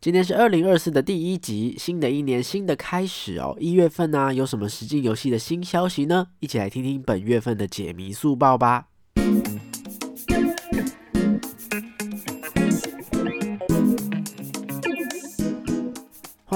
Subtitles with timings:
[0.00, 3.56] 今天是二零二四的第一集，新的一年新的开始哦。
[3.58, 6.28] 一月份呢，有什么实际游戏的新消息呢？
[6.40, 8.86] 一起来听听本月份的解谜速报吧。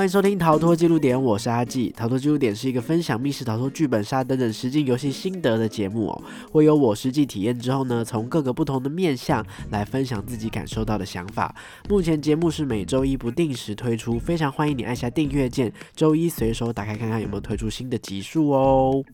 [0.00, 1.92] 欢迎收听逃脱记录点，我是阿纪。
[1.94, 6.22] 逃脱记录点是一个分享密室逃脱、剧本杀等等实际游戏心得的节目哦。
[6.50, 11.54] 会有我实际体验之后呢，从各个不同的面向来分享自己感受到的想法。
[11.90, 19.05] 目前节目是每周一不定时推出，非常欢迎你按下订阅键，周一随手打开看看有没有推出新的集数哦。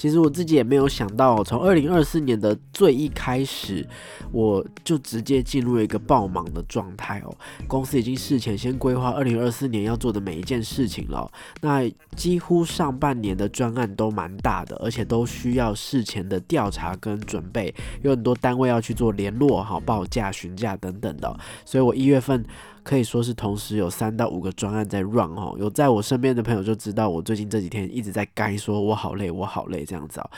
[0.00, 3.86] 其实我自己也没有想到，从二零二四年的最一开始，
[4.32, 7.36] 我就直接进入了一个爆忙的状态哦。
[7.68, 11.30] 公司已经事前先规划二零二四年要做的每一件事情了。
[11.60, 11.86] 那
[12.16, 21.38] 几乎上半年的专案都蛮大的，而且都需要事前的调查跟准备，有很多单位要去做联络、哈报价、询价等等的。
[21.66, 22.42] 所以我一月份。
[22.90, 30.28] 可以说是同时有三到五个专案在 run 哦，有在我身边的朋友就知道我最近这几天一直在该说我好累，我好累这样子啊，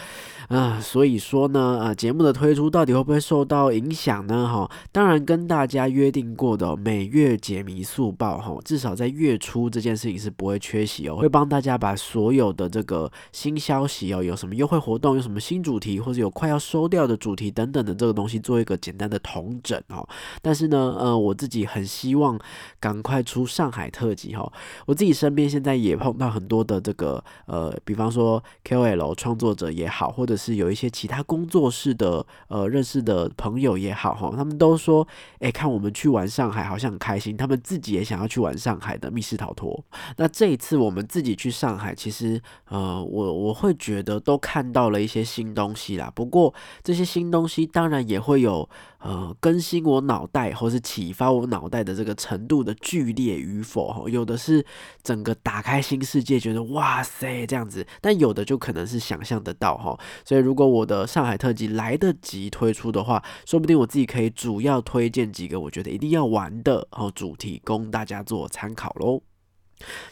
[0.49, 4.47] 啊，所以说呢，呃，节目的推出到底会不会受到影响呢？
[4.47, 20.07] 哈，当然跟大家约定过的每月解谜速报哈，至少在月初这件事情是不会缺席哦，会帮大家把所有的这个新消息哦，有什么优惠活动，有什么新主题，或者有快要收掉的主题等等的这个东西做一个简单的统整哦。
[20.43, 22.39] 但是呢，呃，我自己很希望。
[22.81, 24.53] 赶快出上海特辑哈！
[24.87, 35.07] 我自己身边现在也碰到很多的这个呃，比方说 KOL 创作者也好，或者是有一些其他工作室的呃认识的朋友也好哈，他们都说，
[35.41, 39.83] 哎，看我们去玩上海好像很开心，他们自己也想要去玩上海的密室逃脱。
[40.17, 46.11] 那这一次我们自己去上海，其实呃，我我会觉得都看到了一些新东西啦。
[46.15, 48.69] 不过这些新东西当然也会有。
[49.03, 54.65] 呃，更新我脑袋或是启发我脑袋的这个程度的剧烈与否，哈，有的是
[55.03, 59.99] 整个打开新世界，觉得哇塞这样子，但有的就可能是想象得到，哈。
[60.25, 69.23] 所以如果我的上海特辑来得及推出的话，说不定我自己可以主要推荐几个我觉得一定要玩的哦主题，供大家做参考喽。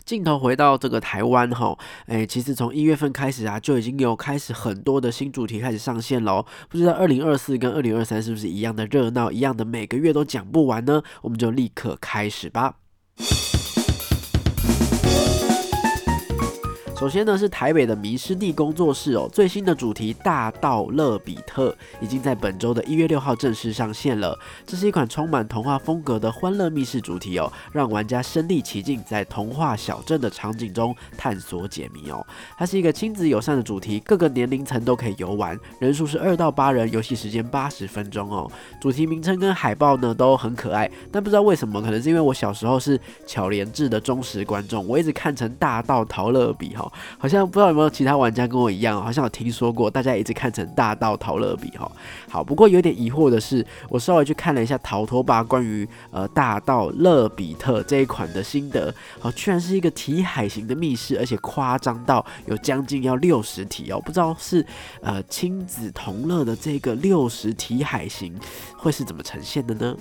[0.04, 1.76] 镜头回到这个台湾哈，
[2.06, 6.44] 哎，其实从一月份开始啊，就已经有开始很多的新主题开始上线喽。
[6.69, 11.03] 不知道二零二四跟二零二三是不是一样的热闹，一样的每个月都讲不完呢？
[11.22, 12.76] 我们就立刻开始吧。
[17.00, 24.38] 首先呢，是台北的迷失地工作室哦，最新的主题大道勒比特已经在本周的一月六号正式上线了。
[24.66, 32.22] 这是一款充满童话风格的欢乐密室主题哦，让玩家身临其境，在童话小镇的场景中探索解谜哦。
[32.59, 38.47] 它是一个亲子友善的主题，各个年龄层都可以游玩，人数是二到八人，游戏时间八十分钟哦。
[38.78, 46.88] 主题名称跟海报呢都很可爱，但不知道为什么，可能是因为我小时候是巧莲智的忠实观众，我一直看成大道陶乐比哈。
[47.19, 51.91] 好像不知道有没有其他玩家跟我一样，好像有听说过，大家一直看成大道陶乐比哈。
[52.28, 64.65] 好，不过有点疑惑的是，我稍微去看了一下逃脱吧关于呃大道勒比特这一款的心得，好，居然是一个题海型的密室，而且夸张到有将近要六十题哦，不知道是
[65.03, 68.39] 呃亲子同乐的这个六十题海型
[68.77, 69.97] 会是怎么呈现的呢？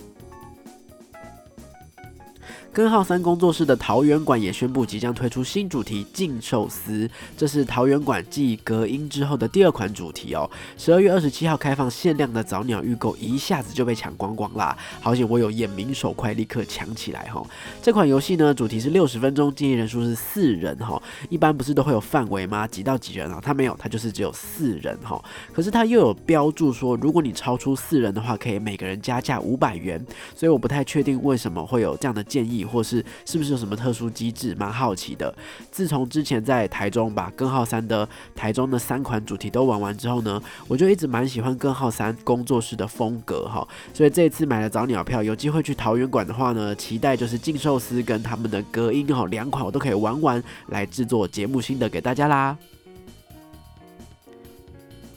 [2.80, 10.50] 根号三工作室的桃园馆也宣布即将推出新主题“禁寿司”，这是桃园馆继隔音之后的第二款主题哦。
[10.78, 14.78] 十二月二十七号开放限量的早鸟预购，一下子就被抢光光啦！
[15.02, 17.46] 好险我有眼明手快，立刻抢起来哈。
[17.82, 21.04] 这款游戏呢，主题是六十分钟，建议人数是四人哈。
[21.28, 22.66] 一般不是都会有范围吗？
[22.66, 23.42] 几到几人啊？
[23.44, 25.22] 它没有，它就是只有四人哈。
[25.52, 30.02] 可是它又有标注说，如果你超出四人的话，可以每个人加价五百元。
[30.34, 32.69] 所以我不太确定为什么会有这样的建议。
[32.70, 34.56] 或是是不是有什么特殊机制？
[34.56, 35.34] 蛮好奇的。
[35.72, 43.68] 自从之前在台中把根号三的台中的三款主题都玩完之后呢，我就一直蛮喜欢根号三工作室的风格哈。
[43.94, 52.58] 所以这次买了早鸟票，有机会去桃园馆的话呢，期待就是净寿司跟他们的隔音哈两款我都可以玩完，来制作节目心得给大家啦。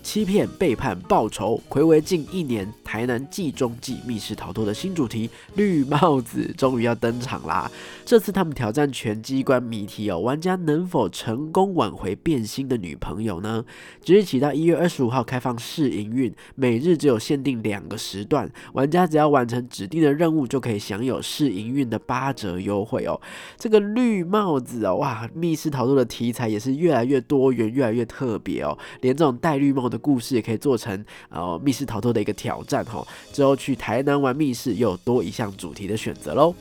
[0.03, 7.71] 欺骗、背叛、报仇，暌违近一年，台南季中季密室逃脱的新主题“绿帽子”终于要登场啦！
[8.05, 13.65] 这次他们挑战全机关谜题哦，玩家能否成功挽回变心的女朋友呢？
[14.03, 23.19] 即日起到一月二十五号开放试营运，每日只有限定两个时段，玩家只要完成指定的任务，就可以享有试营运的八折优惠哦。
[23.57, 30.03] 这个绿帽子哦，哇，密室逃脱的题材也是越来越多元，越来越特别哦，连这种戴绿帽的。
[30.03, 36.53] 故事也可以做成呃密室逃脱的一个挑战哈，之后去台南玩密室又多一项主题的选择喽。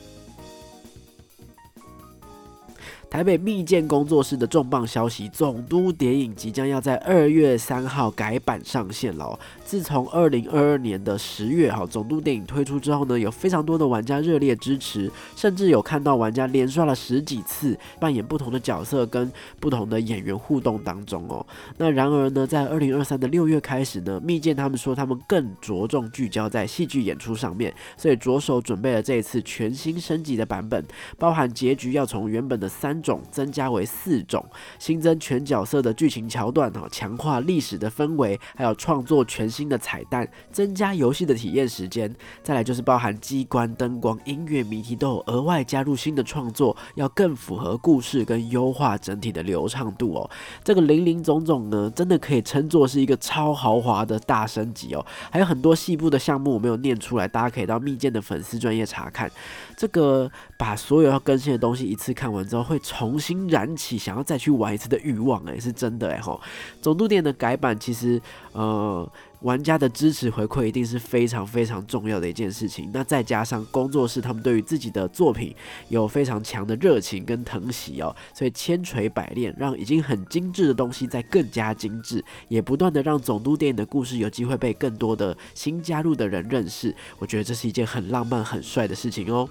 [3.12, 9.38] 台北密建工作室的重磅消息，总督谍影即将要在二月三号改版上线了。
[9.62, 19.30] 自从二零二二年的十月哈，总督电影推出之后呢，有非常多的玩家热烈支持，甚至有看到玩家连刷了十几次，扮演不同的角色跟
[19.60, 21.44] 不同的演员互动当中哦。
[21.76, 30.82] 那然而呢，在二零二三的六月开始呢，密建他们说他们更着重聚焦在戏剧演出上面，所以着手准备了这一次全新升级的版本，
[31.18, 33.01] 包含结局要从原本的三。
[33.02, 34.42] 种增加为四种，
[34.78, 42.14] 新增全角色的剧情桥段哈，强化历史的氛围，还有创作全新的彩蛋，增加游戏的体验时间。
[42.42, 50.30] 再来就是包含机关、灯光、音乐、谜题都有额外加入新的创作，要更符合故事跟优化整体的流畅度哦。
[50.62, 55.04] 这个零零总总呢，真的可以称作是一个超豪华的大升级哦。
[55.30, 59.28] 还有很多细部的项目我没有念出来，大家可以到密件的粉丝专业查看。
[59.76, 62.78] 这个把所有要更新的东西一次看完之后，会。
[62.92, 66.38] 重新燃起想要再去玩一次的欲望，哎，是真的哎吼。
[66.82, 68.20] 总督店的改版其实，
[68.52, 69.10] 呃，
[69.40, 72.90] 玩家的支持回馈一定是非常非常重要的一件事情。
[72.92, 75.54] 那再加上工作室他们对于自己的作品
[75.88, 86.94] 有非常强的热情跟疼惜哦，所以千锤百炼，让已经很精致的东西再更加精致，也不断的让总督电影的故事有机会被更多的新加入的人认识。
[87.18, 89.48] 我觉得这是一件很浪漫、很帅的事情哦。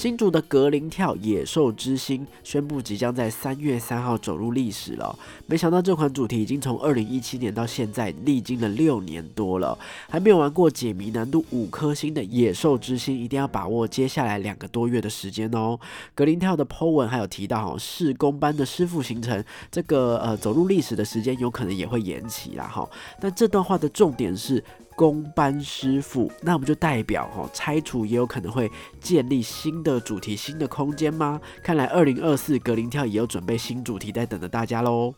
[0.00, 5.14] 新竹的格林跳野兽之心宣布即将在三月三号走入历史了。
[5.44, 15.78] 没想到这款主题已经从二零一七年到现在历经了六年多了，还没有玩过解谜难度五颗星的野兽之心，一定要把握接下来两个多月的时间哦。
[16.14, 22.88] 格林跳的 Po 文还有提到哈，试工班的师傅行程，这个呃走入历史的时间有可能也会延期啦哈。
[23.20, 24.64] 但这段话的重点是。
[25.00, 28.70] 工班师傅，那我们就代表哦拆除也有可能会
[29.00, 31.40] 建立新的主题、新的空间吗？
[31.62, 35.14] 看来二零二四格林跳也有准备新主题在等着大家喽。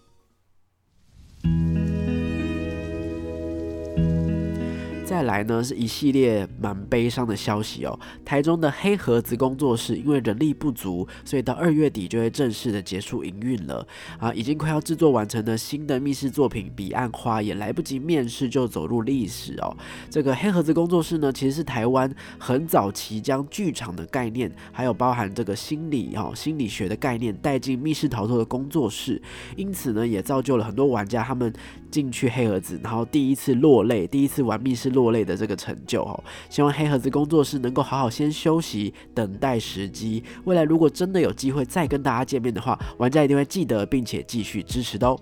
[5.23, 7.97] 再来呢，是一系列蛮悲伤的消息哦。
[8.25, 13.87] 台中的黑盒子工作室因为人力不足，所以到二月底就会正式的结束营运了
[14.19, 14.35] 啊！
[14.35, 19.77] 已经快要制作完成的新的密室作品《彼岸花》也来不及面试就走入历史哦。
[20.11, 29.23] 这个黑盒子工作室呢，其实是台湾很早期将剧场的概念，还有包含这个心理哦心理学的概念带进密室逃脱的工作室，
[29.55, 31.53] 因此呢，也造就了很多玩家他们
[31.93, 35.13] 进去黑盒子，然后第一次落泪，第一次玩密室落。
[35.13, 40.25] 泪的这个成就哦，希望黑盒子工作室能够好好先休息，等待时机。
[40.45, 45.21] 未来如果真的有机会再跟大家见面的话，玩家一定会记得并且继续支持的哦。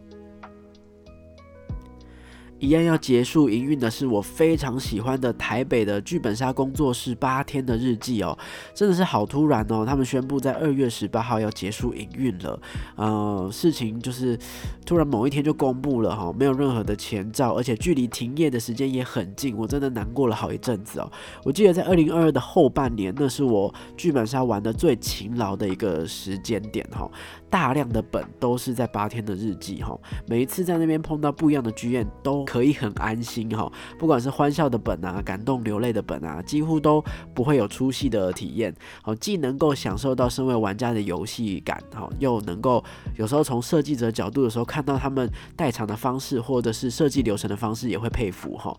[2.60, 8.38] 一样要结束营运的是我非常喜欢的台北的剧本杀工作室八天的日记哦，
[8.74, 9.84] 真的是好突然哦！
[9.86, 12.60] 他们宣布在二月十八号要结束营运了，
[12.96, 14.38] 呃，事情就是
[14.84, 21.10] 突然某一天就公布了哈，没有任何的前兆，而且距离停业的时间也很近，我真的难过了好一阵子哦。
[21.44, 27.10] 我记得在二零二二的后半年，那是我剧本杀玩的最勤劳的一个时间点哈，
[27.48, 32.44] 大量的本都是在八天的日记哈，每一次在那边碰到不一样的剧院都。
[32.50, 37.00] 可以很安心哈，不管是欢笑的本啊，感动流泪的本啊，几乎都
[37.32, 38.74] 不会有出戏的体验。
[39.02, 42.82] 好，既能够享受到身为玩家的游戏感，哈，又能够
[43.14, 48.76] 有时候从设计者角度的时候看到他们代偿的方式，或者是设计流程的方式，也会佩服哈。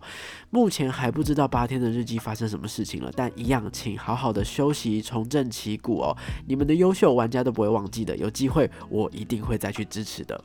[0.50, 6.14] 目前还不知道八天的日记发生什么事情了，但一样，请好好的休息，重振旗鼓哦。
[6.46, 10.38] 你们的优秀玩家都不会忘记的，有机会我一定会再去支持的。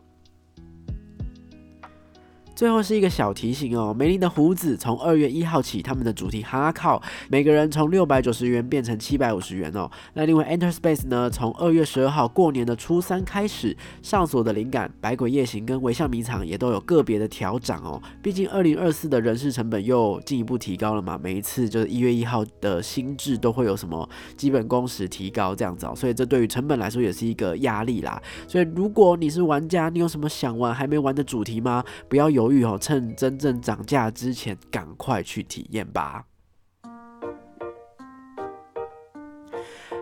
[2.57, 6.99] 最后是一个小提醒哦，梅林的胡子从二月一号起，他们的主题哈靠，
[7.29, 9.87] 每个人从六百九十元变成七百五十元哦。
[10.15, 18.01] 那另外 Enter Space 呢，从二月十二号过年的初三开始，上锁的灵感、百鬼夜行跟微笑迷藏也都有个别的调整哦。
[18.23, 28.19] 毕竟二零二四的人事成本又进一步提高了嘛，每一次就是一月一号的新制都会有什么基本工时提高这样子哦，所以这对于成本来说也是一个压力啦。
[28.47, 31.83] 所以如果你是玩家，你有什么想玩还没玩的主题吗？
[32.09, 32.46] 不要犹。
[32.47, 36.25] 犹豫哦，趁真正涨价之前，赶快去体验吧。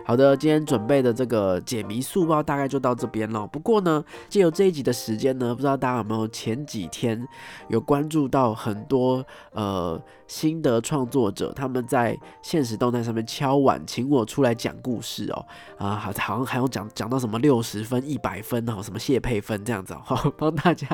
[0.06, 3.44] 好的，今天准备的这个解谜速报大概就到这边了。
[3.48, 7.26] 不过呢，借由这一集的时间呢，不知道大家有没有前几天
[7.66, 15.44] 有关注到很多呃新的创作者，他们在现实动态上面敲碗请我出来讲故事哦
[15.76, 20.86] 啊，好像还有讲讲到什么六十分、一百分哦，什么谢佩芬这样子哦， 帮大家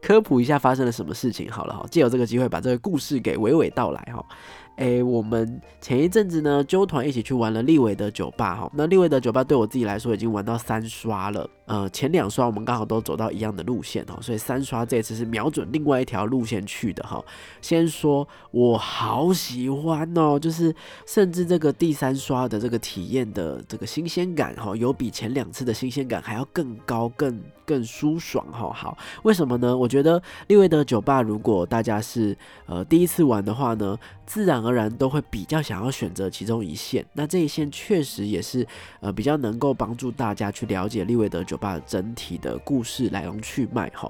[0.00, 1.52] 科普一下发生了什么事情。
[1.52, 4.24] 好了哈，借由这个机会把这个故事给娓娓道来哈。
[4.78, 8.70] 诶，我们前一阵子呢，纠团一起去玩了利维德酒吧哈。
[8.74, 11.50] 那利维德酒吧对我自己来说已经玩到三刷了。
[11.66, 17.20] 呃，前两刷我们刚好都走到一样的路线哈，所以三刷这次是瞄准另外一条路线去的哈。
[17.60, 20.72] 先说我好喜欢哦，就是
[21.06, 28.72] 甚至这个第三刷的这个体验的这个新鲜感哈，有比前两次的新鲜感还要更高、更更舒爽哈。
[28.72, 29.76] 好，为什么呢？
[29.76, 32.34] 我觉得利维德酒吧如果大家是
[32.64, 37.04] 呃第一次玩的话呢，自然而然都会比较想要选择其中一线。
[37.12, 38.66] 那这一线确实也是
[39.00, 41.58] 呃比较能够帮助大家去了解利维德酒。
[41.58, 44.08] 把整体的故事来龙去脉哈，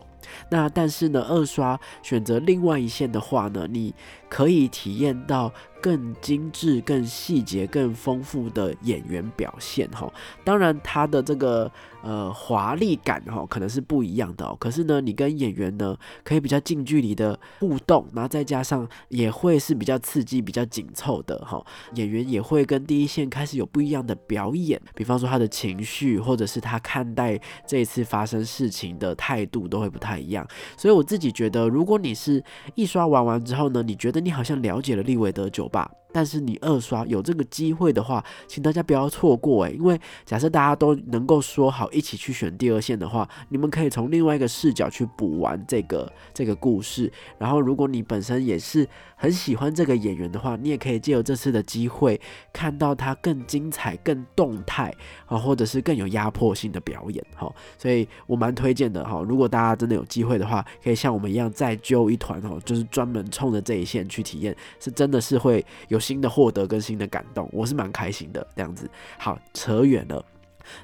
[0.51, 3.95] 那但是呢，二刷选择另外一线的话呢，你
[4.29, 5.51] 可以体验到。
[5.81, 10.13] 更精致、更细节、更丰富的演员表现哈，
[10.45, 11.71] 当然他的这个
[12.03, 14.57] 呃华丽感哈可能是不一样的哦。
[14.59, 21.65] 可是呢，你跟演员呢可以比较近距离的互动，然后再加上也会是比较刺激、比较紧凑的哈。
[21.95, 30.45] 演员也会跟第一线开始有不一样的表演，比方说他的情绪，或者是他看待这一次发生事情的态度都会不太一样。
[30.77, 32.43] 所以我自己觉得，如果你是
[32.75, 35.68] 一刷玩完之后呢，你觉得你好像了解了利维德九。
[35.69, 35.91] 吧。
[36.13, 47.13] 但是你二刷有这个机会的话，请大家不要错过诶，因为假设大家都能够说好一起去选第二线的话，你们可以从另外一个视角去补完这个这个故事。
[47.39, 52.21] 然后如果你本身也是很喜欢这个演员的话，你也可以借由这次的机会
[52.53, 54.93] 看到他更精彩、更动态
[55.27, 57.53] 啊，或者是更有压迫性的表演哈。
[57.77, 59.23] 所以我蛮推荐的哈。
[59.29, 65.99] 如果大家真的有机会的话，可以像我们一样再揪一团哦，就是专门冲着这一线去体验，是真的是会有。
[66.09, 68.47] 新的获得跟新的感动，我是蛮开心的。
[68.57, 70.25] 这样子，好，扯远了。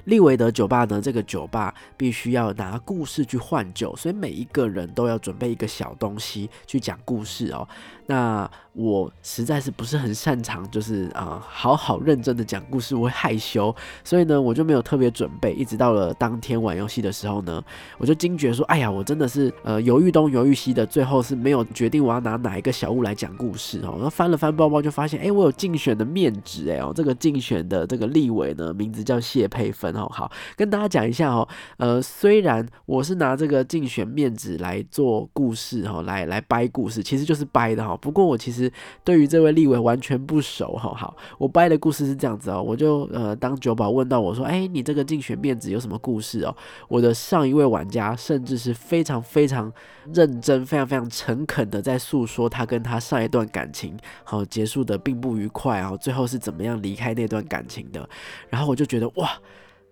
[0.05, 7.67] 利维德酒吧呢，这个酒吧必须要拿故事去换酒，所以每一个人都要准备一个小东西去讲故事哦。
[8.07, 15.53] 那我实在是不是很擅长，就是啊，好好认真的讲故事，我会害羞，所以呢，我就没有特别准备。
[15.53, 17.63] 一直到了当天玩游戏的时候呢，
[17.97, 23.93] 我就惊觉说，哎呀，我真的是呃犹豫东犹豫西的，最后是没有决定我要拿哪一个小物来讲故事哦。
[23.95, 30.07] 然后翻了翻包包，就发现，哎，我有竞选的面纸，哎哦，这个竞选的这个立委呢，名字叫谢佩分哦。
[30.09, 37.97] 好，跟大家讲一下哦，呃，虽然我是拿这个竞选面子来做故事哈，来来掰故事，其实就是掰的哈。
[37.97, 38.71] 不过我其实
[39.03, 46.55] 对于这位立伟完全不熟哈，好，我掰的故事是这样子哦，我就呃当酒保问到我说，哎，你这个竞选面子有什么故事哦？
[46.87, 49.71] 我的上一位玩家甚至是非常非常
[50.13, 58.07] 认真、非常非常诚恳的在诉说他跟他上一段感情好结束的并不愉快啊，最后是怎么样离开那段感情的？
[58.49, 59.29] 然后我就觉得哇。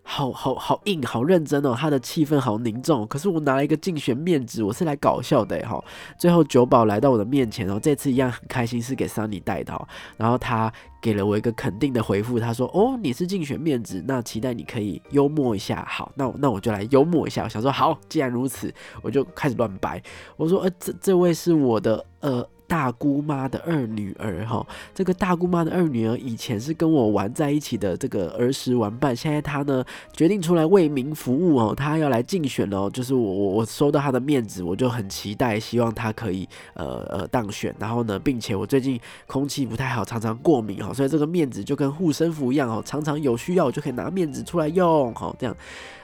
[0.05, 3.07] 好好好硬，好认真哦，他的气氛好凝重。
[3.07, 5.81] 可是我拿了一个竞选面子，我是来搞笑的哈。
[6.19, 9.87] 最后九宝来到我的面前哦，这次一样很开心，是给 Sunny 带的。
[10.17, 17.45] 然后他给了我一个肯定的回复，他说：“哦，你是竞选面子，那期待你可以幽默一下。”好，那那我就来幽默一下。
[17.45, 20.01] 我想说，好，既然如此，我就开始乱掰。
[20.35, 24.65] 我说：“呃，这这位是我的呃。”大姑妈的二女儿哈，
[24.95, 45.55] 这个大姑妈的二女儿以前是跟我玩在一起的这个儿时玩伴，现在她呢决定出来为民服务哦，她要来竞选了，就是我我我收到她的面子，我就很期待，希望她可以呃呃当选，然后呢，并且我最近空气不太好，常常过敏哈，所以这个面子就跟护身符一样哦，常常有需要我就可以拿面子出来用，好这样。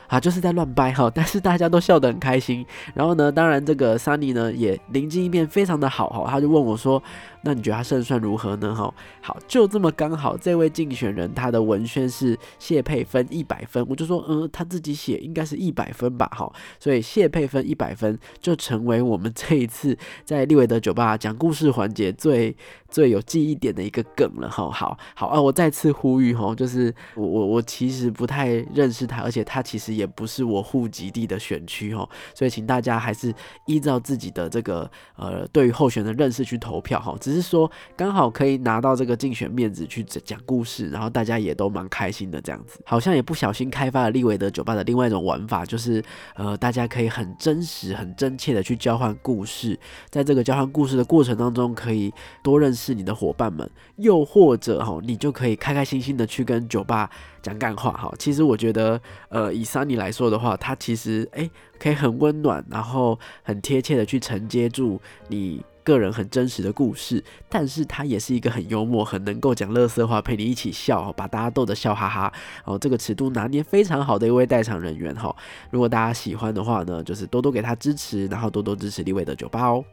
[0.09, 2.65] 啊，就是在乱掰哈， 但是大家都笑得很开心。
[2.93, 7.01] 然后呢，当然这个 Sunny 呢也灵机一变，非常的好哈，他就问我说。
[7.41, 8.75] 那你觉得他胜算如何呢？
[8.75, 16.51] 哈，好，就这么刚好，这位竞选人他的文宣是谢佩芬一百分，我就说，嗯，他自己写应该是一百分吧，哈，
[16.81, 22.53] 所以谢佩芬一百分就成为我们 这一次在利维德酒吧讲故事环节最
[22.89, 33.33] 最有记忆点的一个梗了，哈，好好啊，我再次呼吁哈，就是我我我其实不太认识他，而且他其实也不是我户籍地的选区，哈，所以请大家还是
[33.65, 37.15] 依照自己的这个呃对于候选的认识去投票，哈。
[37.19, 46.01] 只是说刚好可以拿到这个竞选面子去讲故事，然后大家也都蛮开心的这样子，好像也不小心开发了利维德酒吧的另外一种玩法，就是
[46.35, 49.77] 呃大家可以很真实、很真切的去交换故事，
[50.09, 57.09] 在这个交换故事的过程当中，可以多认识你的伙伴们，又或者哈你就可以开开心心的去跟酒吧
[57.41, 58.13] 讲干话哈。
[58.17, 65.65] 其实我觉得呃以你来说的话，他其实诶可以很温暖，然后很贴切的去承接住你。
[65.81, 72.31] 个人很真实的故事，但是他也是一个很幽默、很能够讲乐色话，陪你一起笑，把大家逗得笑哈哈。
[72.63, 75.35] 哦，这个尺度拿捏非常好的一位代场人员哈。
[75.71, 79.83] 如果大家喜欢的话呢，就是多多给他支持，然后多多支持立伟的酒吧哦。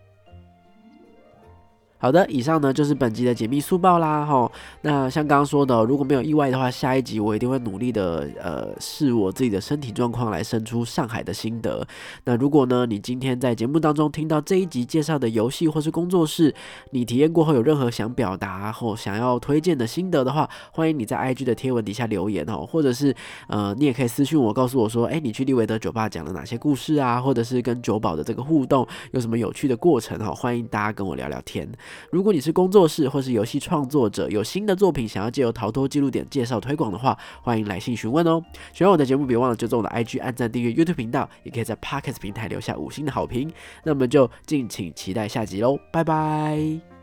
[1.99, 4.51] 好的，以上呢就是本集的解密速报啦，哈。
[4.83, 11.87] 那像刚刚说的，如果没有意外的话，下一集我一定会努力的，呃，视我自己的身体状况来生出上海的心得。
[12.25, 16.55] 那如果呢，你今天在节目当中听到这一集介绍的游戏或是工作室，
[16.91, 23.15] 你体验过后有任何想表达或想要推荐的心得的话，欢迎你在 IG 的贴文底下留言哦，或者是
[23.49, 31.67] 呃，你也可以私信我，告诉我说，哎，你去利维德酒吧讲了哪些故事啊，或者是跟酒保的这个互动有什么有趣的过程哈，欢迎大家跟我聊聊天。
[32.11, 38.43] 如果你是工作室或是游戏创作者，有新的作品想要借由逃脱记录点介绍推广的话，欢迎来信询问哦。
[38.73, 43.53] 喜欢我的节目，别忘了追踪我的 IG，按赞订阅 YouTube 频道，也可以在 Podcast 平台留下五星的好评。
[43.85, 46.96] 那么就敬请期待下集喽，拜拜。